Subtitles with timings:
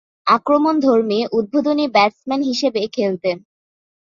[0.27, 3.37] আক্রমণধর্মী উদ্বোধনী ব্যাটসম্যান হিসেবে খেলতেন।